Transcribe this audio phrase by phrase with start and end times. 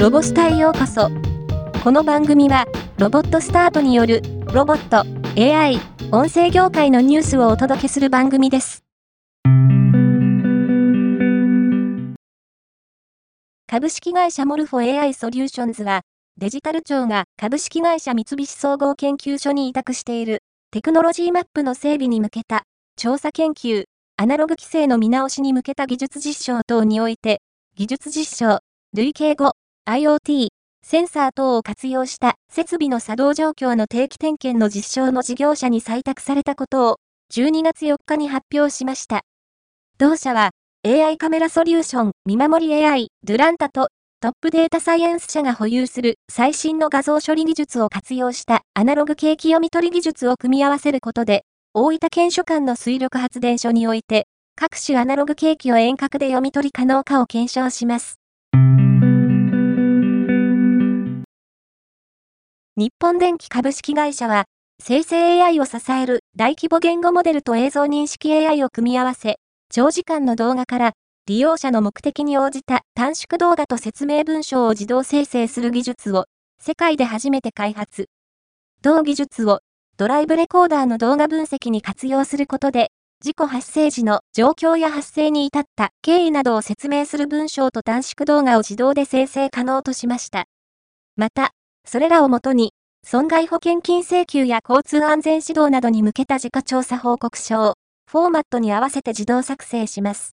[0.00, 1.10] ロボスタへようこそ。
[1.84, 2.64] この番組は、
[2.96, 4.22] ロボットスタートによる、
[4.54, 5.04] ロボット、
[5.38, 5.78] AI、
[6.10, 8.82] 音声業界のニュースをお届けする番組です。
[13.66, 16.00] 株式会社モルフォ AI ソリューションズは、
[16.38, 20.38] デジタル庁が株式会社三菱総合研究所に委託している
[20.70, 22.62] テクノロジーマップの整備に向けた
[22.96, 23.84] 調査研究、
[24.16, 27.42] アナログ規制の見直しに向けた技術実証等において、
[27.76, 28.60] 技術実証、
[28.94, 29.52] 累計後、
[29.90, 30.50] IoT、
[30.86, 36.96] センサー等を活用した設備の作動状況の定期点検の実証の事業者に採択されたことを
[37.34, 39.22] 12月4日に発表しました。
[39.98, 40.50] 同社は
[40.86, 43.88] AI カメラソリューション見守り AI ドゥランタと
[44.20, 51.42] トップデータサイエンス社が保有する最新の画像処理技術を活用したアナログ景気読み取り技術を組み合わせることで
[51.74, 58.19] 大分県所管の水力発電所において各種アナログ景気を遠隔で読み取り可能かを検証します。
[62.80, 64.46] 日本電機株式会社は、
[64.82, 69.36] 生成 AI を支える大規模言語モデルと映像認識 AI を組み合わせ、
[69.70, 70.92] 長時間の動画から
[71.26, 76.24] 利用者の目的に応じた短縮動画と説明文章を自動生成する技術を
[76.58, 78.06] 世界で初めて開発。
[78.80, 79.60] 同技術を
[79.98, 90.46] ドライブレコーダーの動画分析に活用することで、事故発生時の状況や発生に至った経緯などを説明する文章と短縮動画を自動で生成可能としました。
[91.16, 91.52] また、
[91.86, 97.74] それらをもとに、損害保険金請求や交通安全指導などに向けた自家調査報告書を、
[98.10, 100.34] フォーマットに合わせて自動作成します。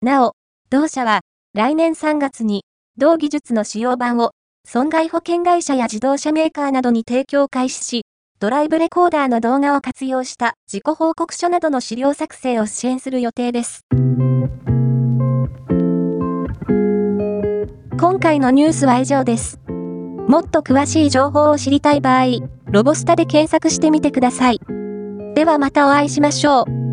[0.00, 0.34] なお、
[0.70, 1.20] 同社は、
[1.54, 2.64] 来年3月に、
[2.96, 4.32] 同技術の使用版を、
[4.64, 8.02] 損害保険会社や自動車メーカーなどに提供開始し、
[8.40, 13.80] ドライブレコーダーの動画を活用した自己報告書などの資料作成を支援する予定です。
[17.98, 19.58] 今回のニュースは以上です。
[20.28, 22.26] もっと詳しい情報を知りたい場合、
[22.66, 24.60] ロボスタで検索してみてください。
[25.34, 26.87] ではまたお会いしましょう。